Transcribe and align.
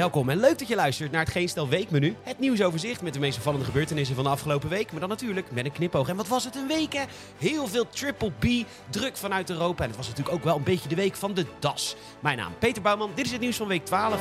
Welkom 0.00 0.28
en 0.28 0.40
leuk 0.40 0.58
dat 0.58 0.68
je 0.68 0.74
luistert 0.74 1.10
naar 1.10 1.20
het 1.20 1.30
Geen 1.30 1.48
Stel 1.48 1.68
Weekmenu. 1.68 2.16
Het 2.22 2.38
nieuwsoverzicht 2.38 3.02
met 3.02 3.14
de 3.14 3.20
meest 3.20 3.36
opvallende 3.36 3.64
gebeurtenissen 3.64 4.14
van 4.14 4.24
de 4.24 4.30
afgelopen 4.30 4.68
week. 4.68 4.90
Maar 4.90 5.00
dan 5.00 5.08
natuurlijk 5.08 5.50
met 5.50 5.64
een 5.64 5.72
knipoog. 5.72 6.08
En 6.08 6.16
wat 6.16 6.28
was 6.28 6.44
het 6.44 6.56
een 6.56 6.66
week 6.66 6.92
hè? 6.92 7.04
Heel 7.38 7.66
veel 7.66 7.88
triple 7.88 8.30
B, 8.30 8.46
druk 8.90 9.16
vanuit 9.16 9.50
Europa. 9.50 9.82
En 9.82 9.88
het 9.88 9.96
was 9.96 10.08
natuurlijk 10.08 10.36
ook 10.36 10.44
wel 10.44 10.56
een 10.56 10.62
beetje 10.62 10.88
de 10.88 10.94
week 10.94 11.16
van 11.16 11.34
de 11.34 11.46
DAS. 11.58 11.96
Mijn 12.20 12.36
naam 12.36 12.52
Peter 12.58 12.82
Bouwman, 12.82 13.10
dit 13.14 13.24
is 13.24 13.32
het 13.32 13.40
nieuws 13.40 13.56
van 13.56 13.66
week 13.66 13.84
12. 13.84 14.20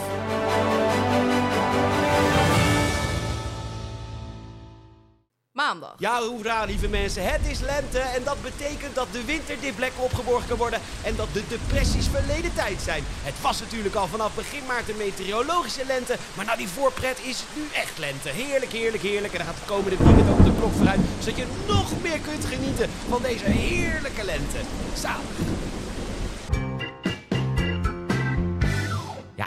Maandag. 5.69 5.93
Ja, 5.97 6.21
hoera, 6.21 6.63
lieve 6.63 6.87
mensen. 6.87 7.31
Het 7.31 7.41
is 7.47 7.59
lente 7.59 7.99
en 7.99 8.23
dat 8.23 8.41
betekent 8.41 8.95
dat 8.95 9.07
de 9.11 9.25
winterdiplekken 9.25 10.03
opgeborgen 10.03 10.47
kan 10.47 10.57
worden 10.57 10.81
en 11.03 11.15
dat 11.15 11.27
de 11.33 11.43
depressies 11.47 12.07
verleden 12.07 12.53
tijd 12.53 12.81
zijn. 12.81 13.03
Het 13.23 13.41
was 13.41 13.59
natuurlijk 13.59 13.95
al 13.95 14.07
vanaf 14.07 14.35
begin 14.35 14.65
maart 14.67 14.89
een 14.89 14.97
meteorologische 14.97 15.85
lente, 15.85 16.15
maar 16.35 16.45
nou 16.45 16.57
die 16.57 16.67
voorpret 16.67 17.19
is 17.23 17.43
nu 17.55 17.63
echt 17.73 17.97
lente. 17.97 18.29
Heerlijk, 18.29 18.71
heerlijk, 18.71 19.03
heerlijk. 19.03 19.33
En 19.33 19.37
dan 19.37 19.47
gaat 19.47 19.61
de 19.63 19.73
komende 19.73 19.97
weekend 20.03 20.29
ook 20.29 20.43
de 20.43 20.57
klok 20.59 20.73
vooruit, 20.73 20.99
zodat 21.19 21.37
je 21.37 21.45
nog 21.67 22.01
meer 22.01 22.19
kunt 22.19 22.45
genieten 22.45 22.89
van 23.09 23.21
deze 23.21 23.45
heerlijke 23.45 24.23
lente. 24.23 24.59
Zalig. 24.93 25.58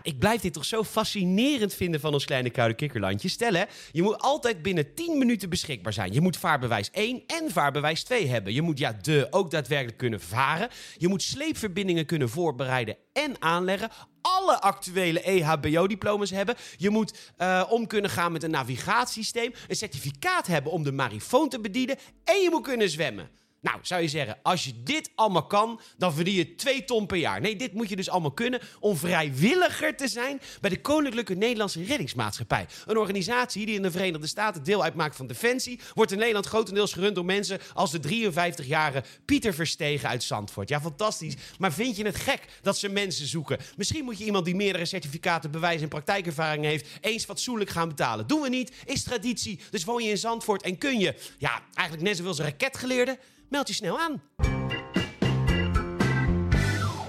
Ik 0.03 0.19
blijf 0.19 0.41
dit 0.41 0.53
toch 0.53 0.65
zo 0.65 0.85
fascinerend 0.85 1.75
vinden 1.75 2.01
van 2.01 2.13
ons 2.13 2.25
kleine 2.25 2.51
koude 2.51 2.75
kikkerlandje. 2.75 3.29
Stel 3.29 3.55
hè, 3.55 3.65
je 3.93 4.03
moet 4.03 4.19
altijd 4.19 4.63
binnen 4.63 4.95
10 4.95 5.19
minuten 5.19 5.49
beschikbaar 5.49 5.93
zijn. 5.93 6.13
Je 6.13 6.21
moet 6.21 6.37
vaarbewijs 6.37 6.91
1 6.91 7.23
en 7.27 7.51
vaarbewijs 7.51 8.03
2 8.03 8.27
hebben. 8.27 8.53
Je 8.53 8.63
moet 8.63 8.79
ja, 8.79 8.93
de 8.93 9.27
ook 9.31 9.51
daadwerkelijk 9.51 9.99
kunnen 9.99 10.21
varen. 10.21 10.69
Je 10.97 11.09
moet 11.09 11.23
sleepverbindingen 11.23 12.07
kunnen 12.07 12.29
voorbereiden 12.29 12.97
en 13.13 13.35
aanleggen. 13.39 13.91
Alle 14.21 14.61
actuele 14.61 15.21
EHBO-diploma's 15.21 16.31
hebben. 16.31 16.55
Je 16.77 16.91
moet 16.91 17.33
uh, 17.39 17.65
om 17.69 17.87
kunnen 17.87 18.11
gaan 18.11 18.33
met 18.33 18.43
een 18.43 18.51
navigatiesysteem. 18.51 19.53
Een 19.69 19.77
certificaat 19.77 20.47
hebben 20.47 20.73
om 20.73 20.83
de 20.83 20.93
marifoon 20.93 21.49
te 21.49 21.61
bedienen. 21.61 21.97
En 22.25 22.41
je 22.41 22.49
moet 22.51 22.63
kunnen 22.63 22.91
zwemmen. 22.91 23.31
Nou, 23.63 23.79
zou 23.83 24.03
je 24.03 24.09
zeggen, 24.09 24.39
als 24.43 24.65
je 24.65 24.83
dit 24.83 25.11
allemaal 25.15 25.47
kan, 25.47 25.81
dan 25.97 26.15
verdien 26.15 26.35
je 26.35 26.55
2 26.55 26.85
ton 26.85 27.07
per 27.07 27.17
jaar. 27.17 27.41
Nee, 27.41 27.57
dit 27.57 27.73
moet 27.73 27.89
je 27.89 27.97
dus 27.97 28.09
allemaal 28.09 28.33
kunnen 28.33 28.61
om 28.81 28.97
vrijwilliger 28.97 29.97
te 29.97 30.09
zijn 30.09 30.41
bij 30.61 30.71
de 30.71 30.81
Koninklijke 30.81 31.35
Nederlandse 31.35 31.85
Reddingsmaatschappij. 31.85 32.67
Een 32.87 32.97
organisatie 32.97 33.67
die 33.67 33.75
in 33.75 33.83
de 33.83 33.91
Verenigde 33.91 34.27
Staten 34.27 34.63
deel 34.63 34.83
uitmaakt 34.83 35.17
van 35.17 35.27
Defensie, 35.27 35.81
wordt 35.95 36.13
in 36.13 36.19
Nederland 36.19 36.47
grotendeels 36.47 36.93
gerund 36.93 37.15
door 37.15 37.25
mensen 37.25 37.59
als 37.75 37.91
de 37.91 38.31
53-jarige 38.33 39.05
Pieter 39.25 39.55
Verstegen 39.55 40.09
uit 40.09 40.23
Zandvoort. 40.23 40.69
Ja, 40.69 40.81
fantastisch. 40.81 41.35
Maar 41.59 41.73
vind 41.73 41.97
je 41.97 42.05
het 42.05 42.17
gek 42.17 42.41
dat 42.63 42.79
ze 42.79 42.89
mensen 42.89 43.27
zoeken? 43.27 43.59
Misschien 43.77 44.05
moet 44.05 44.19
je 44.19 44.25
iemand 44.25 44.45
die 44.45 44.55
meerdere 44.55 44.85
certificaten, 44.85 45.51
bewijs 45.51 45.83
en 45.83 45.89
praktijkervaring 45.89 46.65
heeft, 46.65 46.87
eens 47.01 47.25
fatsoenlijk 47.25 47.71
gaan 47.71 47.89
betalen. 47.89 48.27
Doen 48.27 48.41
we 48.41 48.49
niet, 48.49 48.73
is 48.85 49.03
traditie. 49.03 49.61
Dus 49.71 49.85
woon 49.85 50.03
je 50.03 50.11
in 50.11 50.19
Zandvoort 50.19 50.63
en 50.63 50.79
kun 50.79 50.99
je, 50.99 51.15
ja, 51.39 51.63
eigenlijk 51.75 52.09
net 52.09 52.17
zoveel 52.17 52.31
als 52.31 52.39
een 52.39 52.45
raketgeleerde 52.45 53.19
meld 53.53 53.69
je 53.69 53.75
snel 53.75 53.99
aan. 54.01 54.21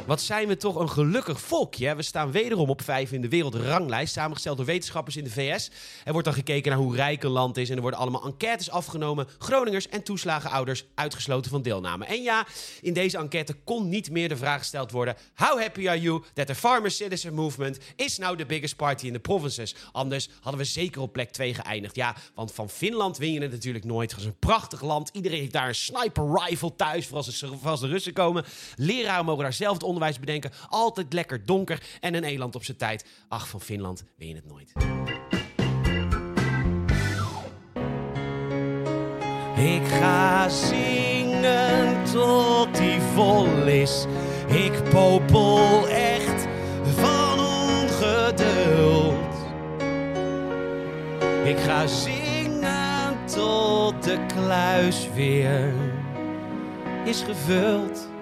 Wat 0.06 0.22
zijn 0.22 0.48
we 0.48 0.58
toch 0.58 0.76
een 0.76 0.90
gelukkig 0.90 1.42
volkje. 1.42 1.96
We 1.96 2.02
staan 2.02 2.32
wederom 2.32 2.70
op 2.70 2.82
5 2.82 3.12
in 3.12 3.22
de 3.22 3.30
wereldranglijst, 3.30 4.14
samengesteld 4.14 4.58
door 4.58 4.66
wetenschappers 4.66 5.18
in 5.18 5.24
de 5.24 5.30
VS. 5.30 5.72
Er 6.04 6.12
wordt 6.12 6.28
dan 6.28 6.36
gekeken 6.36 6.72
naar 6.72 6.80
hoe 6.80 6.96
rijk 6.96 7.24
een 7.24 7.30
land 7.30 7.58
is 7.58 7.70
en 7.70 7.76
er 7.76 7.82
worden 7.82 8.00
allemaal 8.00 8.26
enquêtes 8.26 8.70
afgenomen. 8.70 9.28
Groningers 9.38 9.90
en 9.90 10.04
toeslagenouders 10.04 10.86
uitgesloten 10.96 11.52
van 11.52 11.62
deelname. 11.62 12.06
En 12.06 12.22
ja, 12.22 12.46
in 12.82 12.94
deze 12.94 13.18
enquête 13.18 13.54
kon 13.54 13.90
niet 13.90 14.12
meer 14.12 14.30
de 14.30 14.38
vraag 14.38 14.60
gesteld 14.60 14.92
worden: 14.92 15.16
How 15.36 15.60
happy 15.60 15.90
are 15.90 16.02
you 16.02 16.24
that 16.34 16.48
the 16.48 16.56
Farmer 16.56 16.92
Citizen 16.92 17.34
Movement 17.34 17.78
is 17.96 18.18
now 18.18 18.38
the 18.38 18.46
biggest 18.46 18.76
party 18.76 19.08
in 19.08 19.14
the 19.14 19.20
provinces? 19.20 19.76
Anders 19.92 20.30
hadden 20.42 20.62
we 20.62 20.68
zeker 20.68 21.02
op 21.02 21.14
plek 21.14 21.32
2 21.32 21.54
geëindigd. 21.54 21.96
Ja, 21.96 22.16
want 22.36 22.52
van 22.52 22.70
Finland 22.70 23.18
win 23.18 23.34
je 23.34 23.42
het 23.42 23.52
natuurlijk 23.52 23.86
nooit. 23.86 24.12
Het 24.12 24.20
is 24.20 24.26
een 24.26 24.40
prachtig 24.40 24.82
land. 24.82 25.10
Iedereen 25.14 25.40
heeft 25.40 25.54
daar 25.54 25.68
een 25.68 25.76
sniper 25.76 26.44
rifle 26.46 26.76
thuis 26.76 27.08
voor 27.08 27.18
als, 27.64 27.80
de 27.80 27.88
Russen 27.88 28.14
komen. 28.14 28.46
Leraren 28.76 29.26
mogen 29.26 29.44
daar 29.44 29.54
zelf 29.54 29.74
het 29.74 29.92
onderwijs 29.94 30.20
bedenken. 30.20 30.52
Altijd 30.70 31.14
lekker 31.14 31.46
donker 31.46 31.84
en 32.00 32.14
een 32.14 32.24
eland 32.24 32.56
op 32.56 32.64
zijn 32.64 32.78
tijd. 32.78 33.06
Ach, 33.28 33.48
van 33.48 33.62
Finland 33.62 34.04
weet 34.18 34.30
je 34.30 34.36
het 34.36 34.46
nooit. 34.46 34.72
Ik 39.58 39.88
ga 39.88 40.50
zingen 40.50 42.04
tot 42.12 42.76
die 42.78 43.00
vol 43.14 43.68
is. 43.68 44.06
Ik 44.48 44.84
popel 44.90 45.88
echt 45.88 46.48
van 46.96 47.40
ongeduld. 47.40 49.14
Ik 51.44 51.58
ga 51.58 51.88
zingen 51.88 53.26
tot 53.26 54.04
de 54.04 54.26
kluis 54.28 55.08
weer 55.14 55.74
is 57.06 57.22
gevuld. 57.22 58.13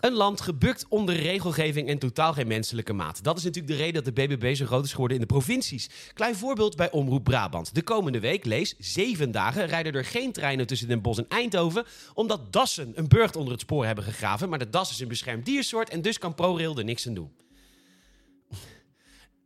Een 0.00 0.12
land 0.12 0.40
gebukt 0.40 0.86
onder 0.88 1.16
regelgeving 1.16 1.88
en 1.88 1.98
totaal 1.98 2.32
geen 2.32 2.46
menselijke 2.46 2.92
maat. 2.92 3.24
Dat 3.24 3.36
is 3.38 3.44
natuurlijk 3.44 3.72
de 3.72 3.78
reden 3.78 4.04
dat 4.04 4.14
de 4.14 4.26
BBB 4.26 4.54
zo 4.54 4.66
groot 4.66 4.84
is 4.84 4.90
geworden 4.90 5.16
in 5.16 5.22
de 5.22 5.32
provincies. 5.32 5.90
Klein 6.14 6.36
voorbeeld 6.36 6.76
bij 6.76 6.90
Omroep 6.90 7.24
Brabant. 7.24 7.74
De 7.74 7.82
komende 7.82 8.20
week, 8.20 8.44
lees, 8.44 8.74
zeven 8.78 9.30
dagen, 9.30 9.66
rijden 9.66 9.92
er 9.92 10.04
geen 10.04 10.32
treinen 10.32 10.66
tussen 10.66 10.88
Den 10.88 11.02
Bosch 11.02 11.18
en 11.18 11.28
Eindhoven... 11.28 11.84
omdat 12.14 12.52
dassen 12.52 12.92
een 12.94 13.08
burcht 13.08 13.36
onder 13.36 13.52
het 13.52 13.60
spoor 13.60 13.86
hebben 13.86 14.04
gegraven. 14.04 14.48
Maar 14.48 14.58
de 14.58 14.70
das 14.70 14.90
is 14.90 15.00
een 15.00 15.08
beschermd 15.08 15.44
diersoort 15.44 15.88
en 15.88 16.02
dus 16.02 16.18
kan 16.18 16.34
ProRail 16.34 16.78
er 16.78 16.84
niks 16.84 17.06
aan 17.06 17.14
doen. 17.14 17.43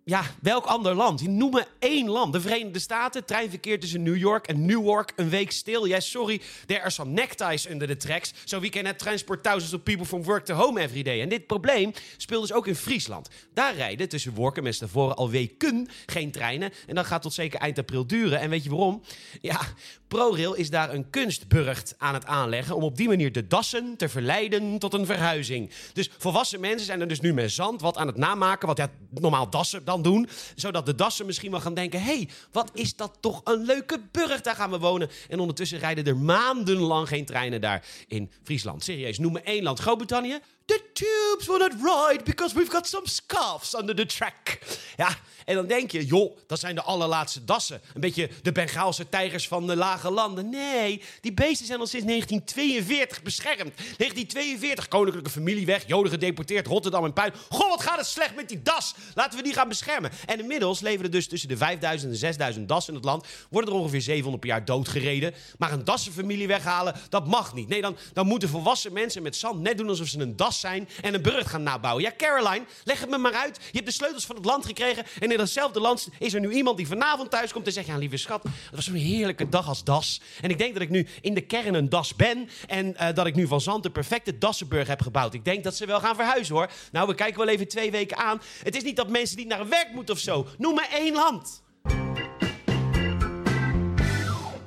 Ja, 0.09 0.23
welk 0.43 0.65
ander 0.65 0.95
land? 0.95 1.27
Noem 1.27 1.51
me 1.51 1.65
één 1.79 2.09
land. 2.09 2.33
De 2.33 2.41
Verenigde 2.41 2.79
Staten, 2.79 3.25
treinverkeer 3.25 3.81
tussen 3.81 4.03
New 4.03 4.17
York 4.17 4.47
en 4.47 4.67
Newark, 4.67 5.13
een 5.17 5.29
week 5.29 5.53
stil. 5.53 5.87
Yes, 5.87 6.11
sorry, 6.11 6.41
there 6.67 6.81
are 6.81 6.91
some 6.91 7.11
neckties 7.11 7.69
under 7.71 7.89
the 7.89 7.97
tracks. 7.97 8.33
So 8.45 8.61
we 8.61 8.69
cannot 8.69 8.99
transport 8.99 9.43
thousands 9.43 9.75
of 9.75 9.83
people 9.83 10.07
from 10.07 10.23
work 10.23 10.45
to 10.45 10.55
home 10.55 10.81
every 10.81 11.03
day. 11.03 11.21
En 11.21 11.29
dit 11.29 11.47
probleem 11.47 11.93
speelt 12.17 12.41
dus 12.41 12.53
ook 12.53 12.67
in 12.67 12.75
Friesland. 12.75 13.29
Daar 13.55 13.75
rijden 13.75 14.09
tussen 14.09 14.35
Worken 14.35 14.67
en 14.67 14.75
Stavoren 14.75 15.17
al 15.17 15.31
weken 15.31 15.89
geen 16.07 16.31
treinen. 16.31 16.73
En 16.87 16.95
dat 16.95 17.07
gaat 17.07 17.23
tot 17.23 17.33
zeker 17.33 17.61
eind 17.61 17.79
april 17.79 18.07
duren. 18.07 18.41
En 18.41 18.51
weet 18.51 18.65
je 18.65 18.71
waarom? 18.71 19.03
Ja, 19.41 19.61
ProRail 20.09 20.55
is 20.55 20.71
daar 20.71 20.95
een 20.95 21.11
kunstburcht 21.11 21.95
aan 21.99 22.15
het 22.15 22.27
aanleggen... 22.27 22.77
om 22.77 22.83
op 22.83 22.97
die 22.97 23.09
manier 23.09 23.33
de 23.33 23.47
dassen 23.47 23.97
te 23.97 24.09
verleiden 24.09 24.79
tot 24.79 24.95
een 24.95 25.07
verhuizing. 25.07 25.71
Dus 25.93 26.11
volwassen 26.19 26.61
mensen 26.61 26.87
zijn 26.87 27.01
er 27.01 27.09
dus 27.09 27.21
nu 27.21 27.35
met 27.35 27.51
zand 27.51 27.81
wat 27.81 27.97
aan 27.97 28.07
het 28.07 28.17
namaken... 28.17 28.69
wat 28.69 28.77
ja, 28.77 28.91
normaal 29.11 29.51
dassen 29.51 29.85
dan 29.85 29.98
doen. 30.03 30.29
Zodat 30.55 30.87
de 30.87 30.95
dassen 30.95 31.27
misschien 31.27 31.51
wel 31.51 31.61
gaan 31.61 31.75
denken... 31.75 32.03
hey, 32.03 32.29
wat 32.53 32.71
is 32.75 32.97
dat 32.97 33.17
toch 33.21 33.41
een 33.45 33.65
leuke 33.65 34.01
burcht, 34.13 34.45
daar 34.45 34.55
gaan 34.55 34.71
we 34.71 34.79
wonen. 34.79 35.11
En 35.29 35.41
ondertussen 35.41 35.79
rijden 35.79 36.07
er 36.07 36.17
maandenlang 36.17 37.09
geen 37.09 37.25
treinen 37.25 37.61
daar 37.61 37.87
in 38.07 38.31
Friesland. 38.43 38.85
Serieus, 38.85 39.19
noem 39.19 39.33
me 39.33 39.41
één 39.41 39.63
land. 39.63 39.79
Groot-Brittannië? 39.79 40.39
The 40.69 40.83
tubes 40.93 41.47
will 41.47 41.59
not 41.59 41.73
ride 41.81 42.25
because 42.25 42.55
we've 42.55 42.71
got 42.71 42.87
some 42.87 43.07
scarfs 43.07 43.75
under 43.75 43.95
the 43.95 44.07
track. 44.07 44.59
Ja, 44.97 45.17
en 45.45 45.55
dan 45.55 45.67
denk 45.67 45.91
je, 45.91 46.07
joh, 46.07 46.37
dat 46.47 46.59
zijn 46.59 46.75
de 46.75 46.83
allerlaatste 46.83 47.45
dassen. 47.45 47.81
Een 47.95 48.01
beetje 48.01 48.29
de 48.43 48.53
Bengaalse 48.53 49.09
tijgers 49.09 49.49
van 49.49 49.67
de 49.67 49.77
lage 49.77 50.11
landen. 50.11 50.49
Nee, 50.49 51.03
die 51.21 51.33
beesten 51.33 51.67
zijn 51.67 51.79
al 51.79 51.87
sinds 51.87 52.07
1942 52.07 53.23
beschermd. 53.23 53.77
1942, 53.77 54.89
koninklijke 54.89 55.31
familie 55.31 55.67
weg, 55.67 55.87
joden 55.87 56.13
gedeporteerd, 56.13 56.67
Rotterdam 56.67 57.05
en 57.05 57.13
puin. 57.13 57.33
Goh, 57.49 57.69
wat 57.69 57.83
gaat 57.83 57.99
het 57.99 58.07
slecht 58.07 58.35
met 58.35 58.49
die 58.49 58.63
das. 58.63 58.95
Laten 59.15 59.39
we 59.39 59.45
die 59.45 59.53
gaan 59.53 59.69
beschermen. 59.69 60.11
En 60.27 60.41
inmiddels 60.41 60.81
leven 60.81 61.05
er 61.05 61.11
dus 61.11 61.29
tussen 61.29 61.49
de 61.49 61.57
5000 61.57 62.13
en 62.13 62.19
6000 62.19 62.69
dassen 62.69 62.93
in 62.93 62.99
het 62.99 63.09
land. 63.09 63.27
Worden 63.51 63.73
er 63.73 63.79
ongeveer 63.79 64.03
700 64.03 64.41
per 64.41 64.51
jaar 64.51 64.65
doodgereden. 64.65 65.35
Maar 65.59 65.73
een 65.73 65.85
dassenfamilie 65.85 66.47
weghalen, 66.47 66.95
dat 67.09 67.27
mag 67.27 67.55
niet. 67.55 67.69
Nee, 67.69 67.81
dan, 67.81 67.97
dan 68.13 68.27
moeten 68.27 68.49
volwassen 68.49 68.93
mensen 68.93 69.23
met 69.23 69.37
zand 69.37 69.61
net 69.61 69.79
doen 69.79 69.89
alsof 69.89 70.09
ze 70.09 70.19
een 70.19 70.37
das 70.37 70.58
zijn 70.59 70.89
en 71.01 71.15
een 71.15 71.23
burcht 71.23 71.47
gaan 71.47 71.63
nabouwen. 71.63 72.03
Ja, 72.05 72.13
Caroline, 72.17 72.65
leg 72.85 73.01
het 73.01 73.11
me 73.11 73.19
maar 73.19 73.33
uit. 73.33 73.57
Je 73.57 73.71
hebt 73.73 73.87
de 73.87 73.93
sleutels 73.93 74.27
van 74.27 74.37
het 74.37 74.45
land 74.45 74.67
gekregen 74.67 75.05
en 75.21 75.31
in 75.31 75.37
datzelfde 75.37 75.81
land 75.81 76.09
is 76.19 76.35
er 76.35 76.41
nu 76.41 76.51
iemand 76.51 76.77
die 76.77 76.87
vanavond 76.87 77.31
thuis 77.31 77.53
komt 77.53 77.67
en 77.67 77.73
zegt: 77.73 77.87
Ja, 77.87 77.97
lieve 77.97 78.17
schat, 78.17 78.43
het 78.43 78.75
was 78.75 78.85
zo'n 78.85 78.95
heerlijke 78.95 79.49
dag 79.49 79.69
als 79.69 79.85
das. 79.85 80.21
En 80.41 80.51
ik 80.51 80.59
denk 80.59 80.73
dat 80.73 80.83
ik 80.83 80.91
nu 80.91 81.07
in 81.21 81.35
de 81.35 81.41
kern 81.41 81.75
een 81.75 81.89
das 81.89 82.17
ben 82.17 82.49
en 82.67 82.87
uh, 82.89 83.09
dat 83.15 83.27
ik 83.27 83.35
nu 83.35 83.47
van 83.47 83.61
zand 83.61 83.83
de 83.83 83.91
perfecte 83.91 84.39
dassenburg 84.39 84.89
heb 84.89 85.03
gebouwd. 85.03 85.35
Ik 85.35 85.45
denk 85.45 85.65
dat 85.65 85.77
ze 85.77 85.87
wel 85.87 86.01
gaan 86.01 86.15
verhuizen 86.15 86.55
hoor. 86.55 86.71
Nou, 86.93 87.09
we 87.09 87.15
kijken 87.15 87.39
wel 87.39 87.49
even 87.49 87.69
twee 87.69 87.91
weken 87.91 88.17
aan. 88.17 88.41
Het 88.63 88.77
is 88.77 88.83
niet 88.83 88.97
dat 88.97 89.09
mensen 89.09 89.37
niet 89.37 89.49
naar 89.49 89.69
werk 89.69 89.93
moeten 89.93 90.15
of 90.15 90.21
zo. 90.21 90.47
Noem 90.59 90.75
maar 90.75 90.89
één 90.93 91.15
land. 91.15 91.63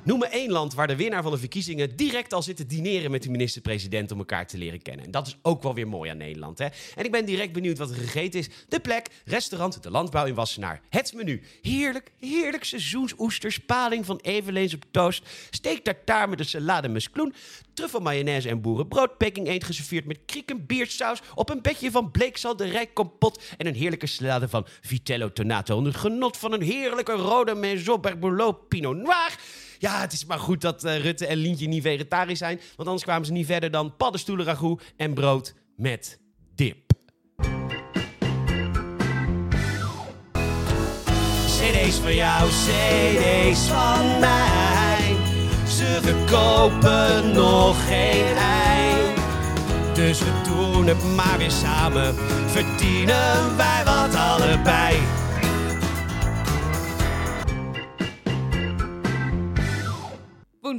Noem 0.04 0.20
me 0.20 0.26
één 0.26 0.52
land 0.52 0.74
waar 0.74 0.88
de 0.88 0.96
winnaar 0.96 1.24
van 1.24 1.32
de 1.32 1.38
verkiezingen 1.38 1.96
direct 1.96 2.34
al 2.34 2.42
zit 2.42 2.56
te 2.56 2.66
dineren 2.66 3.12
met 3.12 3.24
de 3.24 3.30
minister-president 3.30 4.12
om 4.12 4.18
elkaar 4.18 4.48
te 4.48 4.58
leren 4.58 4.82
kennen. 4.82 5.06
En 5.06 5.12
dat 5.12 5.28
is 5.28 5.38
ook 5.42 5.64
wel 5.64 5.74
weer 5.74 5.88
mooi 5.88 6.10
aan 6.10 6.18
Nederland. 6.18 6.58
Hè? 6.58 6.68
En 6.96 7.06
ik 7.06 7.12
ben 7.12 7.26
direct 7.26 7.54
benieuwd 7.54 7.78
wat 7.78 7.90
er 7.90 7.96
gegeten 7.96 8.40
is. 8.40 8.50
De 8.68 8.80
plek, 8.80 9.08
restaurant, 9.26 9.84
de 9.84 9.92
landbouw 9.92 10.26
in 10.26 10.34
Wassenaar. 10.34 10.82
Het 10.90 11.14
menu. 11.14 11.42
Heerlijk, 11.62 12.12
heerlijk 12.20 12.64
seizoensoesters, 12.64 13.60
paling 13.60 14.06
van 14.06 14.20
evenleens 14.22 14.74
op 14.74 14.84
toast, 14.92 15.30
steak 15.50 15.78
tartaar 15.78 16.30
met 16.30 16.40
een 16.40 16.46
salade 16.46 16.90
muskloen, 16.90 17.34
truffel 17.74 18.00
mayonaise 18.00 18.50
en 18.50 18.62
boerenbrood, 18.62 19.18
peking 19.18 19.48
eend 19.48 19.64
geserveerd 19.64 20.06
met 20.06 20.20
krieken 20.26 20.66
biersaus, 20.66 21.22
op 21.36 21.50
een 21.50 21.62
bedje 21.62 21.92
van 21.92 22.12
bleekselderij 22.12 22.88
kompot 22.88 23.44
en 23.58 23.68
een 23.68 23.76
heerlijke 23.76 24.08
salade 24.08 24.50
van 24.50 24.68
vitello 24.82 25.34
tonato 25.34 25.86
het 25.86 25.96
genot 25.96 26.38
van 26.38 26.54
een 26.54 26.62
heerlijke 26.62 27.14
rode 27.14 27.56
Maison 27.56 28.02
Berbouloux 28.02 28.60
Pinot 28.68 28.96
Noir. 28.96 29.38
Ja, 29.82 30.02
het 30.02 30.14
is 30.14 30.26
maar 30.26 30.40
goed 30.40 30.62
dat 30.62 30.84
eh, 30.84 31.00
Rutte 31.00 31.26
en 31.26 31.38
Lientje 31.38 31.68
niet 31.68 31.84
vegetarisch 31.84 32.38
zijn. 32.38 32.60
Want 32.76 32.88
anders 32.88 33.04
kwamen 33.04 33.26
ze 33.26 33.32
niet 33.32 33.46
verder 33.46 33.72
dan 33.72 33.96
paddenstoelen 33.96 34.46
ragout 34.46 34.94
en 34.98 35.14
brood 35.14 35.56
met 35.76 36.20
dip. 36.56 36.92
CD's 41.46 41.96
van 41.96 42.16
jou, 42.16 42.50
CD's 42.50 43.68
van 43.68 44.20
mij. 44.20 45.16
Ze 45.68 46.00
verkopen 46.02 47.34
nog 47.34 47.88
geen 47.88 48.38
ei. 48.38 49.14
Dus 49.94 50.20
we 50.20 50.42
doen 50.44 50.88
het 50.88 51.16
maar 51.16 51.38
weer 51.38 51.52
samen. 51.52 52.16
Verdienen 52.48 53.58
wij 53.58 53.82
wat 53.86 54.16
allebei. 54.16 55.21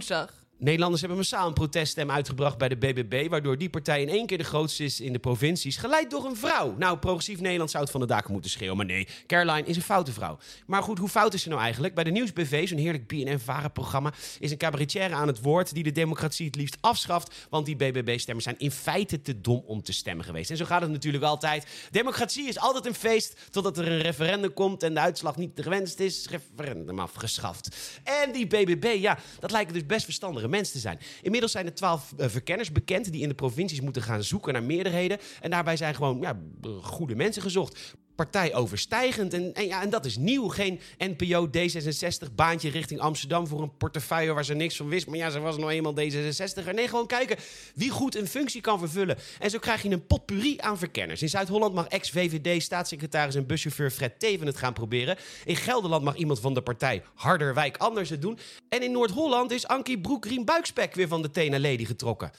Wunschach. 0.03 0.42
Nederlanders 0.63 1.01
hebben 1.01 1.19
massaal 1.19 1.47
een 1.47 1.53
proteststem 1.53 2.11
uitgebracht 2.11 2.59
bij 2.59 2.69
de 2.69 2.77
BBB, 2.77 3.29
waardoor 3.29 3.59
die 3.59 3.71
partij 3.71 4.03
in 4.03 4.09
één 4.09 4.27
keer 4.27 4.39
de 4.39 4.45
grootste 4.45 4.85
is 4.85 5.01
in 5.01 5.13
de 5.13 5.19
provincies, 5.19 5.77
geleid 5.77 6.11
door 6.11 6.25
een 6.25 6.37
vrouw. 6.37 6.75
Nou, 6.79 6.99
progressief 6.99 7.41
Nederland 7.41 7.71
zou 7.71 7.83
het 7.83 7.93
van 7.93 8.01
de 8.01 8.07
daken 8.07 8.33
moeten 8.33 8.51
schreeuwen, 8.51 8.77
maar 8.77 8.87
nee, 8.87 9.09
Caroline 9.27 9.67
is 9.67 9.77
een 9.77 9.83
foute 9.83 10.13
vrouw. 10.13 10.39
Maar 10.67 10.83
goed, 10.83 10.99
hoe 10.99 11.09
fout 11.09 11.35
is 11.35 11.43
ze 11.43 11.49
nou 11.49 11.61
eigenlijk? 11.61 11.95
Bij 11.95 12.05
de 12.05 12.11
Nieuwsbv, 12.11 12.69
zo'n 12.69 12.79
heerlijk 12.79 13.07
BNN-varenprogramma, 13.07 14.13
is 14.39 14.51
een 14.51 14.57
cabaretière 14.57 15.15
aan 15.15 15.27
het 15.27 15.41
woord 15.41 15.75
die 15.75 15.83
de 15.83 15.93
democratie 15.93 16.47
het 16.47 16.57
liefst 16.57 16.77
afschaft, 16.81 17.47
want 17.51 17.67
die 17.67 17.77
BBB-stemmers 17.77 18.45
zijn 18.45 18.59
in 18.59 18.71
feite 18.71 19.23
te 19.23 19.41
dom 19.41 19.63
om 19.67 19.83
te 19.83 19.93
stemmen 19.93 20.25
geweest. 20.25 20.51
En 20.51 20.57
zo 20.57 20.65
gaat 20.65 20.83
het 20.83 20.91
natuurlijk 20.91 21.25
altijd. 21.25 21.67
Democratie 21.91 22.49
is 22.49 22.59
altijd 22.59 22.87
een 22.87 22.95
feest 22.95 23.41
totdat 23.51 23.79
er 23.79 23.87
een 23.87 24.01
referendum 24.01 24.53
komt 24.55 24.83
en 24.83 24.95
de 24.95 25.01
uitslag 25.01 25.37
niet 25.37 25.61
gewenst 25.63 26.01
is. 26.01 26.29
Referendum 26.29 26.99
afgeschaft. 26.99 27.77
En 28.05 28.33
die 28.33 28.47
BBB, 28.47 28.97
ja, 28.99 29.19
dat 29.41 29.51
lijken 29.51 29.75
dus 29.75 29.87
best 29.87 30.05
verstandige 30.05 30.51
mensen 30.53 30.81
zijn. 30.81 30.99
Inmiddels 31.23 31.53
zijn 31.53 31.67
er 31.67 31.75
twaalf 31.75 32.13
uh, 32.19 32.27
verkenners 32.29 32.73
bekend 32.73 33.13
die 33.13 33.23
in 33.23 33.29
de 33.29 33.35
provincies 33.35 33.81
moeten 33.81 34.03
gaan 34.03 34.23
zoeken 34.23 34.53
naar 34.53 34.63
meerderheden. 34.63 35.19
En 35.41 35.51
daarbij 35.51 35.77
zijn 35.77 35.95
gewoon 35.95 36.21
ja, 36.21 36.41
goede 36.81 37.15
mensen 37.15 37.43
gezocht 37.43 37.95
partijoverstijgend. 38.15 39.35
En, 39.35 39.55
en, 39.55 39.67
ja, 39.67 39.83
en 39.83 39.91
dat 39.91 40.05
is 40.05 40.17
nieuw. 40.17 40.49
Geen 40.49 40.81
NPO 40.99 41.49
D66 41.49 42.35
baantje 42.35 42.71
richting 42.71 43.01
Amsterdam 43.01 43.47
voor 43.47 43.63
een 43.63 43.77
portefeuille 43.77 44.33
waar 44.33 44.45
ze 44.45 44.55
niks 44.55 44.77
van 44.77 44.89
wist. 44.89 45.07
Maar 45.07 45.17
ja, 45.17 45.31
ze 45.31 45.41
was 45.41 45.57
nou 45.57 45.71
eenmaal 45.71 45.95
D66. 45.95 46.75
Nee, 46.75 46.89
gewoon 46.89 47.07
kijken 47.07 47.37
wie 47.75 47.91
goed 47.91 48.17
een 48.17 48.29
functie 48.29 48.61
kan 48.61 48.79
vervullen. 48.79 49.19
En 49.39 49.51
zo 49.51 49.59
krijg 49.59 49.83
je 49.83 49.91
een 49.91 50.07
potpourri 50.07 50.57
aan 50.61 50.79
verkenners. 50.79 51.23
In 51.23 51.29
Zuid-Holland 51.29 51.75
mag 51.75 51.87
ex-VVD-staatssecretaris 51.87 53.35
en 53.35 53.47
buschauffeur 53.47 53.91
Fred 53.91 54.21
Teven 54.21 54.47
het 54.47 54.57
gaan 54.57 54.73
proberen. 54.73 55.17
In 55.45 55.57
Gelderland 55.57 56.05
mag 56.05 56.17
iemand 56.17 56.41
van 56.41 56.55
de 56.55 56.63
partij 56.63 57.03
Harderwijk 57.15 57.77
anders 57.77 58.11
het 58.11 58.23
doen. 58.23 58.39
En 58.69 58.83
in 58.83 58.93
Noord-Holland 58.93 59.51
is 59.51 59.67
Ankie 59.67 60.01
Broek-Rien 60.01 60.45
Buikspek 60.45 60.95
weer 60.95 61.09
van 61.09 61.23
de 61.23 61.31
Tena 61.31 61.59
Lady 61.61 61.85
getrokken. 61.85 62.31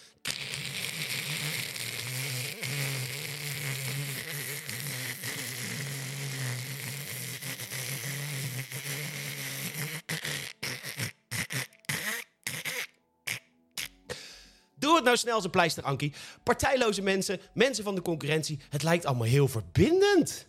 Doe 14.84 14.96
het 14.96 15.04
nou 15.04 15.18
snel 15.18 15.36
als 15.36 15.44
een 15.44 15.50
pleister, 15.50 15.84
Ankie. 15.84 16.14
Partijloze 16.44 17.02
mensen, 17.02 17.40
mensen 17.54 17.84
van 17.84 17.96
de 17.96 18.02
concurrentie. 18.02 18.60
Het 18.70 18.84
lijkt 18.84 19.06
allemaal 19.06 19.28
heel 19.28 19.48
verbindend. 19.48 20.46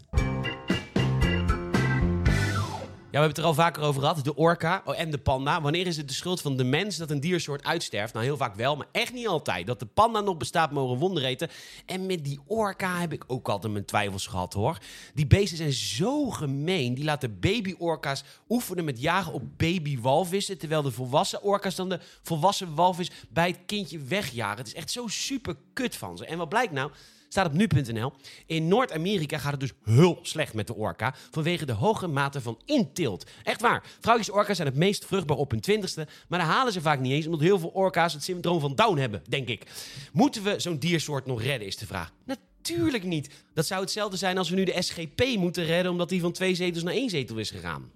Ja, 3.15 3.21
we 3.21 3.27
hebben 3.27 3.45
het 3.45 3.55
er 3.55 3.59
al 3.59 3.65
vaker 3.67 3.89
over 3.89 4.01
gehad. 4.01 4.25
De 4.25 4.35
orka 4.35 4.83
oh, 4.85 5.01
en 5.01 5.11
de 5.11 5.19
panda. 5.19 5.61
Wanneer 5.61 5.87
is 5.87 5.97
het 5.97 6.09
de 6.09 6.15
schuld 6.15 6.41
van 6.41 6.57
de 6.57 6.65
mens 6.65 6.97
dat 6.97 7.11
een 7.11 7.21
diersoort 7.21 7.65
uitsterft? 7.65 8.13
Nou, 8.13 8.25
heel 8.25 8.37
vaak 8.37 8.55
wel, 8.55 8.77
maar 8.77 8.87
echt 8.93 9.13
niet 9.13 9.27
altijd. 9.27 9.67
Dat 9.67 9.79
de 9.79 9.87
panda 9.87 10.21
nog 10.21 10.37
bestaat, 10.37 10.71
mogen 10.71 10.99
wonder 10.99 11.25
eten. 11.25 11.49
En 11.87 12.07
met 12.07 12.25
die 12.25 12.41
orka 12.47 12.99
heb 12.99 13.13
ik 13.13 13.25
ook 13.27 13.49
altijd 13.49 13.73
mijn 13.73 13.85
twijfels 13.85 14.27
gehad, 14.27 14.53
hoor. 14.53 14.79
Die 15.15 15.27
beesten 15.27 15.57
zijn 15.57 15.73
zo 15.73 16.31
gemeen. 16.31 16.95
Die 16.95 17.05
laten 17.05 17.41
baby-orka's 17.41 18.25
oefenen 18.49 18.85
met 18.85 19.01
jagen 19.01 19.33
op 19.33 19.43
baby-walvissen... 19.57 20.59
terwijl 20.59 20.83
de 20.83 20.91
volwassen 20.91 21.43
orka's 21.43 21.75
dan 21.75 21.89
de 21.89 22.01
volwassen 22.23 22.75
walvis 22.75 23.11
bij 23.29 23.49
het 23.49 23.59
kindje 23.67 23.99
wegjagen. 23.99 24.59
Het 24.59 24.67
is 24.67 24.75
echt 24.75 24.91
zo 24.91 25.07
super 25.07 25.57
kut 25.73 25.97
van 25.97 26.17
ze. 26.17 26.27
En 26.27 26.39
wat 26.39 26.49
blijkt 26.49 26.73
nou? 26.73 26.91
Staat 27.35 27.47
op 27.47 27.53
nu.nl. 27.53 28.13
In 28.47 28.69
Noord-Amerika 28.69 29.39
gaat 29.39 29.51
het 29.51 29.61
dus 29.61 29.73
heel 29.85 30.19
slecht 30.23 30.55
met 30.55 30.67
de 30.67 30.75
orka 30.75 31.15
vanwege 31.31 31.67
de 31.67 31.73
hoge 31.73 32.07
mate 32.07 32.41
van 32.41 32.59
inteelt. 32.65 33.31
Echt 33.43 33.61
waar. 33.61 33.83
Vrouwtjes 34.01 34.31
orka's 34.31 34.57
zijn 34.57 34.69
het 34.69 34.77
meest 34.77 35.05
vruchtbaar 35.05 35.37
op 35.37 35.51
hun 35.51 35.61
twintigste, 35.61 36.07
maar 36.29 36.39
daar 36.39 36.49
halen 36.49 36.73
ze 36.73 36.81
vaak 36.81 37.01
niet 37.01 37.13
eens 37.13 37.25
omdat 37.25 37.41
heel 37.41 37.59
veel 37.59 37.69
orka's 37.69 38.13
het 38.13 38.23
syndroom 38.23 38.61
van 38.61 38.75
Down 38.75 38.99
hebben, 38.99 39.23
denk 39.29 39.49
ik. 39.49 39.67
Moeten 40.13 40.43
we 40.43 40.55
zo'n 40.61 40.79
diersoort 40.79 41.27
nog 41.27 41.43
redden, 41.43 41.67
is 41.67 41.77
de 41.77 41.87
vraag. 41.87 42.13
Natuurlijk 42.25 43.05
niet. 43.05 43.31
Dat 43.55 43.67
zou 43.67 43.81
hetzelfde 43.81 44.17
zijn 44.17 44.39
als 44.39 44.51
we 44.51 44.57
nu 44.57 44.65
de 44.65 44.83
SGP 44.83 45.37
moeten 45.37 45.65
redden 45.65 45.93
omdat 45.93 46.09
die 46.09 46.21
van 46.21 46.33
twee 46.33 46.55
zetels 46.55 46.83
naar 46.83 46.95
één 46.95 47.11
zetel 47.11 47.37
is 47.37 47.51
gegaan. 47.51 47.91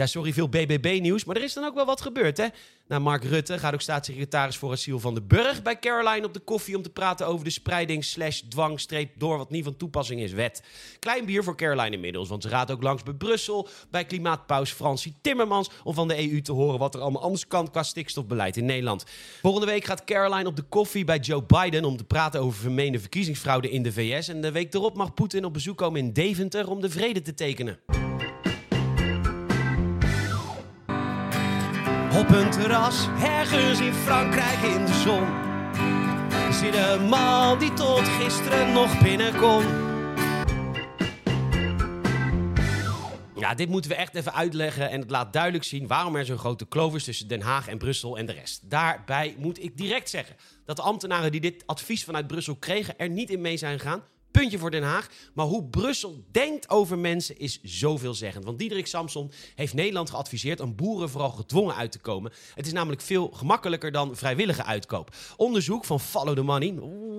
Ja, 0.00 0.06
sorry, 0.06 0.32
veel 0.32 0.48
BBB-nieuws, 0.48 1.24
maar 1.24 1.36
er 1.36 1.42
is 1.42 1.52
dan 1.52 1.64
ook 1.64 1.74
wel 1.74 1.84
wat 1.84 2.00
gebeurd, 2.00 2.36
hè? 2.36 2.46
Nou, 2.88 3.02
Mark 3.02 3.24
Rutte 3.24 3.58
gaat 3.58 3.74
ook 3.74 3.80
staatssecretaris 3.80 4.56
voor 4.56 4.72
asiel 4.72 5.00
van 5.00 5.14
de 5.14 5.22
Burg 5.22 5.62
bij 5.62 5.78
Caroline 5.78 6.26
op 6.26 6.34
de 6.34 6.40
koffie 6.40 6.76
om 6.76 6.82
te 6.82 6.90
praten 6.90 7.26
over 7.26 7.44
de 7.44 7.50
spreiding 7.50 8.04
slash 8.04 8.40
dwang 8.40 8.80
door 9.16 9.38
wat 9.38 9.50
niet 9.50 9.64
van 9.64 9.76
toepassing 9.76 10.20
is 10.20 10.32
wet. 10.32 10.62
Klein 10.98 11.24
bier 11.24 11.44
voor 11.44 11.56
Caroline 11.56 11.94
inmiddels, 11.94 12.28
want 12.28 12.42
ze 12.42 12.48
gaat 12.48 12.70
ook 12.70 12.82
langs 12.82 13.02
bij 13.02 13.14
Brussel, 13.14 13.68
bij 13.90 14.04
klimaatpaus 14.04 14.70
Fransie 14.70 15.14
Timmermans, 15.20 15.70
om 15.84 15.94
van 15.94 16.08
de 16.08 16.30
EU 16.30 16.40
te 16.40 16.52
horen 16.52 16.78
wat 16.78 16.94
er 16.94 17.00
allemaal 17.00 17.22
anders 17.22 17.46
kan 17.46 17.70
qua 17.70 17.82
stikstofbeleid 17.82 18.56
in 18.56 18.64
Nederland. 18.64 19.04
Volgende 19.40 19.66
week 19.66 19.84
gaat 19.84 20.04
Caroline 20.04 20.48
op 20.48 20.56
de 20.56 20.62
koffie 20.62 21.04
bij 21.04 21.18
Joe 21.18 21.42
Biden 21.42 21.84
om 21.84 21.96
te 21.96 22.04
praten 22.04 22.40
over 22.40 22.60
vermeende 22.60 23.00
verkiezingsfraude 23.00 23.70
in 23.70 23.82
de 23.82 23.92
VS. 23.92 24.28
En 24.28 24.40
de 24.40 24.52
week 24.52 24.74
erop 24.74 24.96
mag 24.96 25.14
Poetin 25.14 25.44
op 25.44 25.52
bezoek 25.52 25.76
komen 25.76 26.00
in 26.00 26.12
Deventer 26.12 26.68
om 26.68 26.80
de 26.80 26.90
vrede 26.90 27.22
te 27.22 27.34
tekenen. 27.34 27.78
Op 32.18 32.28
een 32.28 32.50
terras, 32.50 33.08
ergens 33.22 33.80
in 33.80 33.92
Frankrijk 33.92 34.58
in 34.58 34.84
de 34.86 34.92
zon. 34.92 35.26
Zit 36.52 36.74
een 36.74 37.08
man 37.08 37.58
die 37.58 37.72
tot 37.72 38.08
gisteren 38.08 38.72
nog 38.72 39.02
binnen 39.02 39.36
kon. 39.36 39.64
Ja, 43.36 43.54
dit 43.54 43.68
moeten 43.68 43.90
we 43.90 43.96
echt 43.96 44.14
even 44.14 44.34
uitleggen 44.34 44.90
en 44.90 45.00
het 45.00 45.10
laat 45.10 45.32
duidelijk 45.32 45.64
zien 45.64 45.86
waarom 45.86 46.16
er 46.16 46.24
zo'n 46.24 46.38
grote 46.38 46.66
kloof 46.66 46.94
is 46.94 47.04
tussen 47.04 47.28
Den 47.28 47.40
Haag 47.40 47.68
en 47.68 47.78
Brussel 47.78 48.18
en 48.18 48.26
de 48.26 48.32
rest. 48.32 48.70
Daarbij 48.70 49.34
moet 49.38 49.62
ik 49.62 49.76
direct 49.76 50.10
zeggen 50.10 50.36
dat 50.64 50.76
de 50.76 50.82
ambtenaren 50.82 51.32
die 51.32 51.40
dit 51.40 51.62
advies 51.66 52.04
vanuit 52.04 52.26
Brussel 52.26 52.56
kregen 52.56 52.98
er 52.98 53.08
niet 53.08 53.30
in 53.30 53.40
mee 53.40 53.56
zijn 53.56 53.78
gegaan. 53.78 54.02
Puntje 54.30 54.58
voor 54.58 54.70
Den 54.70 54.82
Haag. 54.82 55.08
Maar 55.34 55.46
hoe 55.46 55.64
Brussel 55.64 56.24
denkt 56.30 56.70
over 56.70 56.98
mensen 56.98 57.38
is 57.38 57.60
zoveelzeggend. 57.62 58.44
Want 58.44 58.58
Diederik 58.58 58.86
Samson 58.86 59.30
heeft 59.54 59.74
Nederland 59.74 60.10
geadviseerd 60.10 60.60
om 60.60 60.76
boeren 60.76 61.10
vooral 61.10 61.30
gedwongen 61.30 61.74
uit 61.74 61.92
te 61.92 61.98
komen. 61.98 62.32
Het 62.54 62.66
is 62.66 62.72
namelijk 62.72 63.02
veel 63.02 63.30
gemakkelijker 63.32 63.92
dan 63.92 64.16
vrijwillige 64.16 64.64
uitkoop. 64.64 65.14
Onderzoek 65.36 65.84
van 65.84 66.00
Follow 66.00 66.36
the 66.36 66.42
Money, 66.42 66.72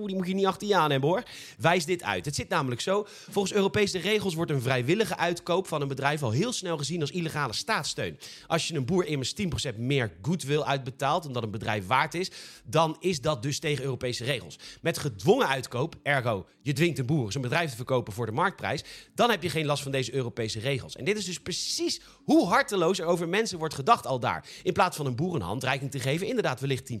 die 0.06 0.16
moet 0.16 0.26
je 0.26 0.34
niet 0.34 0.46
achter 0.46 0.68
je 0.68 0.76
aan 0.76 0.90
hebben 0.90 1.08
hoor, 1.08 1.22
wijst 1.58 1.86
dit 1.86 2.02
uit. 2.02 2.24
Het 2.24 2.34
zit 2.34 2.48
namelijk 2.48 2.80
zo, 2.80 3.06
volgens 3.30 3.54
Europese 3.54 3.98
regels 3.98 4.34
wordt 4.34 4.50
een 4.50 4.62
vrijwillige 4.62 5.16
uitkoop 5.16 5.66
van 5.66 5.80
een 5.82 5.88
bedrijf 5.88 6.22
al 6.22 6.30
heel 6.30 6.52
snel 6.52 6.78
gezien 6.78 7.00
als 7.00 7.10
illegale 7.10 7.52
staatssteun. 7.52 8.18
Als 8.46 8.68
je 8.68 8.74
een 8.74 8.84
boer 8.84 9.06
immers 9.06 9.34
10% 9.74 9.76
meer 9.76 10.12
goodwill 10.22 10.62
uitbetaalt 10.62 11.22
dan 11.22 11.32
dat 11.32 11.42
een 11.42 11.50
bedrijf 11.50 11.86
waard 11.86 12.14
is, 12.14 12.30
dan 12.64 12.96
is 13.00 13.20
dat 13.20 13.42
dus 13.42 13.58
tegen 13.58 13.84
Europese 13.84 14.24
regels. 14.24 14.58
Met 14.80 14.98
gedwongen 14.98 15.48
uitkoop, 15.48 15.96
ergo 16.02 16.46
je 16.62 16.72
dwingt 16.72 16.98
een 16.98 17.06
boer 17.06 17.30
zijn 17.30 17.42
bedrijf 17.42 17.70
te 17.70 17.76
verkopen 17.76 18.12
voor 18.12 18.26
de 18.26 18.32
marktprijs, 18.32 18.84
dan 19.14 19.30
heb 19.30 19.42
je 19.42 19.50
geen 19.50 19.66
last 19.66 19.82
van 19.82 19.92
deze 19.92 20.14
Europese 20.14 20.60
regels. 20.60 20.96
En 20.96 21.04
dit 21.04 21.16
is 21.16 21.24
dus 21.24 21.40
precies 21.40 22.00
hoe 22.24 22.46
harteloos 22.46 22.98
er 22.98 23.06
over 23.06 23.28
mensen 23.28 23.58
wordt 23.58 23.74
gedacht 23.74 24.06
al 24.06 24.20
daar. 24.20 24.46
In 24.62 24.72
plaats 24.72 24.96
van 24.96 25.06
een 25.06 25.16
boer 25.16 25.42
een 25.42 25.88
te 25.90 26.00
geven, 26.00 26.26
inderdaad 26.26 26.60
wellicht 26.60 26.92
10%, 26.92 26.96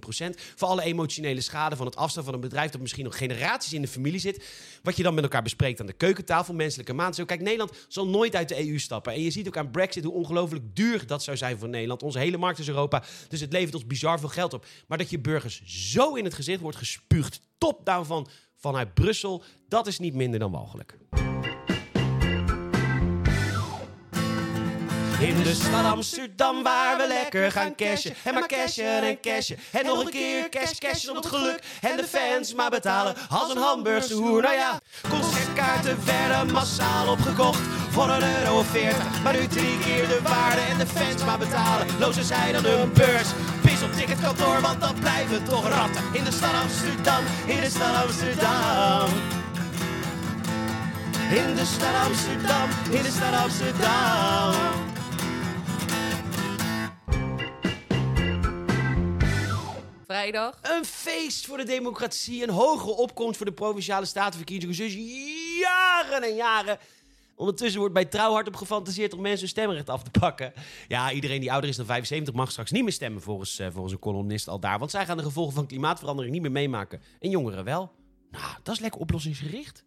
voor 0.56 0.68
alle 0.68 0.82
emotionele 0.82 1.40
schade 1.40 1.76
van 1.76 1.86
het 1.86 1.96
afstaan 1.96 2.24
van 2.24 2.34
een 2.34 2.40
bedrijf 2.40 2.70
dat 2.70 2.80
nog 2.96 3.16
generaties 3.18 3.72
in 3.72 3.82
de 3.82 3.88
familie 3.88 4.20
zit, 4.20 4.44
wat 4.82 4.96
je 4.96 5.02
dan 5.02 5.14
met 5.14 5.22
elkaar 5.22 5.42
bespreekt 5.42 5.80
aan 5.80 5.86
de 5.86 5.92
keukentafel, 5.92 6.54
menselijke 6.54 6.92
maand. 6.92 7.14
Zo, 7.14 7.24
kijk, 7.24 7.40
Nederland 7.40 7.86
zal 7.88 8.08
nooit 8.08 8.36
uit 8.36 8.48
de 8.48 8.68
EU 8.68 8.78
stappen. 8.78 9.12
En 9.12 9.22
je 9.22 9.30
ziet 9.30 9.46
ook 9.46 9.56
aan 9.56 9.70
Brexit 9.70 10.04
hoe 10.04 10.12
ongelooflijk 10.12 10.64
duur 10.76 11.06
dat 11.06 11.22
zou 11.22 11.36
zijn 11.36 11.58
voor 11.58 11.68
Nederland. 11.68 12.02
Onze 12.02 12.18
hele 12.18 12.36
markt 12.36 12.58
is 12.58 12.68
Europa, 12.68 13.02
dus 13.28 13.40
het 13.40 13.52
levert 13.52 13.74
ons 13.74 13.86
bizar 13.86 14.18
veel 14.18 14.28
geld 14.28 14.52
op. 14.52 14.66
Maar 14.86 14.98
dat 14.98 15.10
je 15.10 15.18
burgers 15.18 15.62
zo 15.64 16.14
in 16.14 16.24
het 16.24 16.34
gezicht 16.34 16.60
wordt 16.60 16.76
gespuugd, 16.76 17.40
top-down 17.58 18.04
van, 18.04 18.28
vanuit 18.56 18.94
Brussel, 18.94 19.42
dat 19.68 19.86
is 19.86 19.98
niet 19.98 20.14
minder 20.14 20.40
dan 20.40 20.50
walgelijk. 20.50 20.98
In 25.22 25.42
de 25.42 25.54
stad 25.54 25.84
Amsterdam 25.84 26.62
waar 26.62 26.96
we 26.96 27.06
lekker 27.06 27.52
gaan 27.52 27.74
cashen. 27.74 28.14
En 28.24 28.34
maar 28.34 28.46
cashen 28.46 29.02
en 29.02 29.20
cashen. 29.20 29.56
En 29.70 29.86
nog 29.86 30.04
een 30.04 30.10
keer 30.10 30.48
cash 30.48 30.78
cashen 30.78 31.10
om 31.10 31.16
het 31.16 31.26
geluk. 31.26 31.62
En 31.80 31.96
de 31.96 32.04
fans 32.04 32.54
maar 32.54 32.70
betalen 32.70 33.14
als 33.28 33.50
een 33.50 33.62
hamburgerse 33.62 34.14
hoer. 34.14 34.42
Nou 34.42 34.54
ja, 34.54 34.80
concertkaarten 35.08 36.04
werden 36.04 36.52
massaal 36.52 37.08
opgekocht. 37.08 37.60
Voor 37.90 38.08
een 38.08 38.22
euro 38.38 38.62
40. 38.62 39.22
Maar 39.22 39.32
nu 39.32 39.46
drie 39.46 39.78
keer 39.78 40.08
de 40.08 40.20
waarde. 40.22 40.60
En 40.60 40.78
de 40.78 40.86
fans 40.86 41.24
maar 41.24 41.38
betalen. 41.38 41.86
Lozen 41.98 42.24
zij 42.24 42.52
dan 42.52 42.64
hun 42.64 42.92
beurs. 42.92 43.28
Pis 43.62 43.82
op 43.82 43.92
ticketkantoor, 43.92 44.60
want 44.60 44.80
dan 44.80 44.94
blijven 45.00 45.44
toch 45.44 45.68
ratten. 45.68 46.02
In 46.12 46.24
de 46.24 46.32
stad 46.32 46.54
Amsterdam, 46.62 47.24
in 47.46 47.60
de 47.60 47.70
stad 47.70 48.04
Amsterdam. 48.04 49.08
In 51.30 51.54
de 51.54 51.64
stad 51.64 51.94
Amsterdam, 52.06 52.68
in 52.90 53.02
de 53.02 53.10
stad 53.10 53.42
Amsterdam. 53.42 54.91
Een 60.62 60.84
feest 60.84 61.46
voor 61.46 61.56
de 61.56 61.64
democratie, 61.64 62.42
een 62.42 62.50
hogere 62.50 62.92
opkomst 62.92 63.36
voor 63.36 63.46
de 63.46 63.52
provinciale 63.52 64.06
statenverkiezingen. 64.06 64.76
Dus 64.76 64.94
jaren 65.60 66.22
en 66.22 66.34
jaren. 66.34 66.78
Ondertussen 67.34 67.78
wordt 67.78 67.94
bij 67.94 68.04
Trouw 68.04 68.32
hard 68.32 68.48
op 68.48 68.56
gefantaseerd 68.56 69.14
om 69.14 69.20
mensen 69.20 69.40
hun 69.40 69.48
stemrecht 69.48 69.88
af 69.88 70.02
te 70.02 70.10
pakken. 70.20 70.52
Ja, 70.88 71.12
iedereen 71.12 71.40
die 71.40 71.52
ouder 71.52 71.70
is 71.70 71.76
dan 71.76 71.86
75 71.86 72.34
mag 72.34 72.50
straks 72.50 72.70
niet 72.70 72.82
meer 72.82 72.92
stemmen 72.92 73.22
volgens, 73.22 73.60
uh, 73.60 73.66
volgens 73.72 73.92
een 73.92 73.98
columnist 73.98 74.48
al 74.48 74.60
daar. 74.60 74.78
Want 74.78 74.90
zij 74.90 75.06
gaan 75.06 75.16
de 75.16 75.22
gevolgen 75.22 75.54
van 75.54 75.66
klimaatverandering 75.66 76.32
niet 76.32 76.42
meer 76.42 76.52
meemaken. 76.52 77.02
En 77.20 77.30
jongeren 77.30 77.64
wel. 77.64 77.92
Nou, 78.30 78.54
dat 78.62 78.74
is 78.74 78.80
lekker 78.80 79.00
oplossingsgericht. 79.00 79.84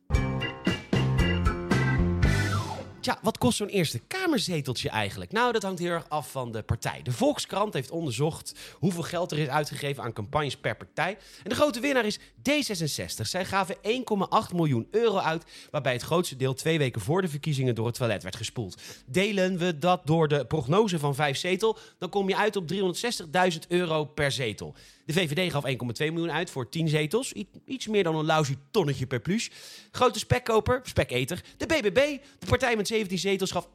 Tja, 3.06 3.20
wat 3.22 3.38
kost 3.38 3.58
zo'n 3.58 3.68
Eerste 3.68 4.00
Kamerzeteltje 4.00 4.90
eigenlijk? 4.90 5.32
Nou, 5.32 5.52
dat 5.52 5.64
hangt 5.64 5.80
heel 5.80 5.92
erg 5.92 6.10
af 6.10 6.32
van 6.32 6.52
de 6.52 6.62
partij. 6.62 7.02
De 7.04 7.12
Volkskrant 7.12 7.74
heeft 7.74 7.92
onderzocht 7.92 8.56
hoeveel 8.74 9.04
geld 9.04 9.32
er 9.32 9.38
is 9.38 9.48
uitgegeven 9.48 10.04
aan 10.04 10.14
campagnes 10.14 10.58
per 10.58 10.76
partij. 10.76 11.18
En 11.44 11.50
de 11.50 11.56
grote 11.56 11.80
winnaar 11.80 12.06
is 12.06 12.20
D66. 12.20 13.22
Zij 13.22 13.46
gaven 13.46 13.76
1,8 13.76 14.56
miljoen 14.56 14.88
euro 14.92 15.18
uit, 15.18 15.44
waarbij 15.72 15.94
het 15.94 16.02
grootste 16.02 16.36
deel 16.36 16.54
twee 16.54 16.78
weken 16.78 17.02
voor 17.02 17.22
de 17.22 17.28
verkiezingen 17.28 17.76
door 17.76 17.86
het 17.86 17.96
toilet 17.96 18.24
werd 18.24 18.36
gespoeld. 18.36 18.82
Delen 19.06 19.58
we 19.58 19.80
dat 19.80 20.02
door 20.06 20.28
de 20.28 20.46
prognose 20.46 21.00
van 21.00 21.16
vijf 21.16 21.38
zetel, 21.38 21.78
dan 22.00 22.10
kom 22.10 22.30
je 22.30 22.38
uit 22.38 22.56
op 22.56 22.72
360.000 22.72 23.60
euro 23.68 24.06
per 24.06 24.32
zetel. 24.32 24.76
De 25.06 25.14
VVD 25.14 25.52
gaf 25.52 25.64
1,2 25.68 25.74
miljoen 25.98 26.32
uit 26.32 26.50
voor 26.50 26.70
10 26.70 26.88
zetels. 26.88 27.34
iets 27.66 27.88
meer 27.88 28.04
dan 28.04 28.16
een 28.16 28.26
lousy 28.26 28.56
tonnetje 28.72 29.08
per 29.08 29.20
plus. 29.20 29.52
Grote 29.92 30.20
spekkoper, 30.20 30.80
speketer. 30.84 31.44
De 31.58 31.66
BBB, 31.66 32.18
de 32.40 32.46
partij 32.46 32.76
met 32.76 32.88
17 32.88 33.18
zetels, 33.18 33.52
gaf 33.52 33.68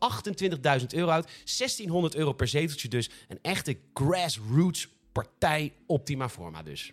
28.000 0.80 0.86
euro 0.88 1.10
uit. 1.10 1.24
1600 1.24 2.14
euro 2.14 2.32
per 2.32 2.48
zeteltje 2.48 2.88
dus. 2.88 3.10
Een 3.28 3.38
echte 3.42 3.76
grassroots 3.94 4.88
partij 5.12 5.72
optima 5.86 6.28
forma 6.28 6.62
dus. 6.62 6.92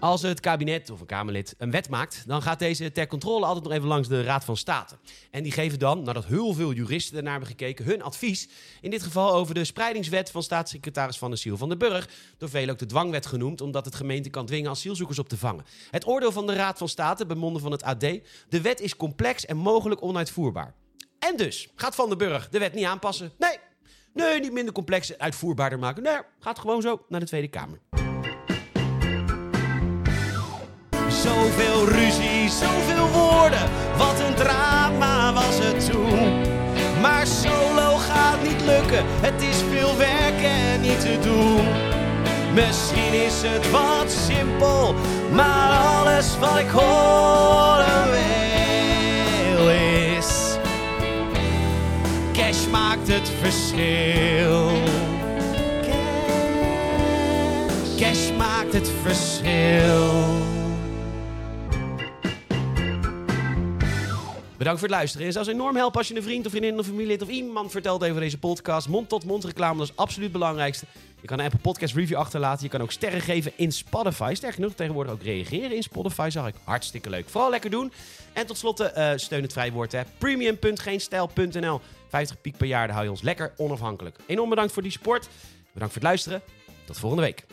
Als 0.00 0.22
het 0.22 0.40
kabinet 0.40 0.90
of 0.90 1.00
een 1.00 1.06
Kamerlid 1.06 1.54
een 1.58 1.70
wet 1.70 1.88
maakt, 1.88 2.22
dan 2.26 2.42
gaat 2.42 2.58
deze 2.58 2.92
ter 2.92 3.06
controle 3.06 3.46
altijd 3.46 3.64
nog 3.64 3.72
even 3.72 3.88
langs 3.88 4.08
de 4.08 4.22
Raad 4.22 4.44
van 4.44 4.56
State. 4.56 4.98
En 5.30 5.42
die 5.42 5.52
geven 5.52 5.78
dan, 5.78 6.02
nadat 6.02 6.24
heel 6.24 6.52
veel 6.52 6.72
juristen 6.72 7.16
ernaar 7.16 7.30
hebben 7.30 7.48
gekeken, 7.48 7.84
hun 7.84 8.02
advies. 8.02 8.48
In 8.80 8.90
dit 8.90 9.02
geval 9.02 9.32
over 9.32 9.54
de 9.54 9.64
spreidingswet 9.64 10.30
van 10.30 10.42
staatssecretaris 10.42 11.18
Van 11.18 11.36
Ziel 11.36 11.56
van 11.56 11.68
den 11.68 11.78
Burg. 11.78 12.08
Door 12.38 12.48
velen 12.48 12.70
ook 12.70 12.78
de 12.78 12.86
dwangwet 12.86 13.26
genoemd, 13.26 13.60
omdat 13.60 13.84
het 13.84 13.94
gemeente 13.94 14.30
kan 14.30 14.46
dwingen 14.46 14.70
asielzoekers 14.70 15.18
op 15.18 15.28
te 15.28 15.36
vangen. 15.36 15.64
Het 15.90 16.06
oordeel 16.06 16.32
van 16.32 16.46
de 16.46 16.54
Raad 16.54 16.78
van 16.78 16.88
State, 16.88 17.26
bij 17.26 17.36
monden 17.36 17.62
van 17.62 17.72
het 17.72 17.82
AD. 17.82 18.00
De 18.00 18.60
wet 18.62 18.80
is 18.80 18.96
complex 18.96 19.46
en 19.46 19.56
mogelijk 19.56 20.02
onuitvoerbaar. 20.02 20.74
En 21.18 21.36
dus 21.36 21.68
gaat 21.74 21.94
Van 21.94 22.08
den 22.08 22.18
Burg 22.18 22.48
de 22.48 22.58
wet 22.58 22.74
niet 22.74 22.84
aanpassen? 22.84 23.32
Nee. 23.38 23.58
Nee, 24.14 24.40
niet 24.40 24.52
minder 24.52 24.74
complex 24.74 25.12
en 25.12 25.20
uitvoerbaarder 25.20 25.78
maken. 25.78 26.02
Nee, 26.02 26.18
gaat 26.38 26.58
gewoon 26.58 26.82
zo 26.82 27.04
naar 27.08 27.20
de 27.20 27.26
Tweede 27.26 27.48
Kamer. 27.48 28.09
Zoveel 31.22 31.88
ruzie, 31.88 32.48
zoveel 32.48 33.08
woorden. 33.08 33.68
Wat 33.96 34.20
een 34.26 34.34
drama 34.34 35.32
was 35.32 35.58
het 35.58 35.90
toen. 35.90 36.40
Maar 37.00 37.26
solo 37.26 37.96
gaat 37.96 38.42
niet 38.42 38.60
lukken. 38.64 39.04
Het 39.06 39.42
is 39.42 39.56
veel 39.70 39.96
werk 39.96 40.42
en 40.42 40.80
niet 40.80 41.00
te 41.00 41.18
doen. 41.22 41.66
Misschien 42.54 43.12
is 43.12 43.42
het 43.42 43.70
wat 43.70 44.10
simpel. 44.10 44.94
Maar 45.32 45.78
alles 45.78 46.38
wat 46.38 46.58
ik 46.58 46.70
horen 46.70 48.10
wil 48.10 49.68
is. 49.68 50.56
Cash 52.32 52.66
maakt 52.70 53.08
het 53.08 53.30
verschil. 53.40 54.70
Cash 57.96 58.30
maakt 58.38 58.72
het 58.72 58.90
verschil. 59.02 60.58
Bedankt 64.60 64.80
voor 64.80 64.88
het 64.88 64.98
luisteren. 64.98 65.26
Het 65.26 65.34
zou 65.34 65.48
enorm 65.48 65.76
helpen 65.76 65.98
als 65.98 66.08
je 66.08 66.16
een 66.16 66.22
vriend 66.22 66.46
of 66.46 66.50
vriendin 66.52 66.78
of 66.78 66.86
familielid 66.86 67.22
of 67.22 67.28
iemand 67.28 67.70
vertelt 67.70 68.04
over 68.04 68.20
deze 68.20 68.38
podcast. 68.38 68.88
Mond-tot-mond 68.88 69.44
reclame, 69.44 69.78
dat 69.78 69.88
is 69.88 69.96
absoluut 69.96 70.28
het 70.28 70.38
belangrijkste. 70.38 70.86
Je 71.20 71.26
kan 71.26 71.38
een 71.38 71.44
Apple 71.44 71.60
Podcast 71.60 71.94
review 71.94 72.16
achterlaten. 72.16 72.64
Je 72.64 72.70
kan 72.70 72.82
ook 72.82 72.90
sterren 72.90 73.20
geven 73.20 73.52
in 73.56 73.72
Spotify. 73.72 74.32
Sterker 74.34 74.58
genoeg, 74.58 74.72
tegenwoordig 74.74 75.12
ook 75.12 75.22
reageren 75.22 75.76
in 75.76 75.82
Spotify. 75.82 76.28
Zag 76.30 76.46
ik 76.46 76.54
hartstikke 76.64 77.10
leuk. 77.10 77.28
Vooral 77.28 77.50
lekker 77.50 77.70
doen. 77.70 77.92
En 78.32 78.46
tot 78.46 78.58
slot, 78.58 78.80
uh, 78.80 79.12
steun 79.16 79.42
het 79.42 79.52
vrij 79.52 79.72
woord. 79.72 79.94
Premium.geenstijl.nl 80.18 81.80
50 82.08 82.40
piek 82.40 82.56
per 82.56 82.66
jaar, 82.66 82.86
daar 82.86 82.94
hou 82.94 83.04
je 83.04 83.10
ons 83.10 83.22
lekker 83.22 83.52
onafhankelijk. 83.56 84.16
Enorm 84.26 84.48
bedankt 84.48 84.72
voor 84.72 84.82
die 84.82 84.92
support. 84.92 85.28
Bedankt 85.72 85.94
voor 85.94 86.02
het 86.02 86.10
luisteren. 86.10 86.42
Tot 86.84 86.98
volgende 86.98 87.24
week. 87.24 87.44